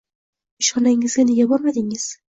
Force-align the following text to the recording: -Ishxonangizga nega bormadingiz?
-Ishxonangizga 0.61 1.27
nega 1.29 1.49
bormadingiz? 1.53 2.13